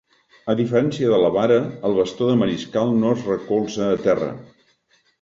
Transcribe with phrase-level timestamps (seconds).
[0.53, 1.59] A diferència de la vara,
[1.91, 4.35] el bastó de mariscal no es recolza a terra.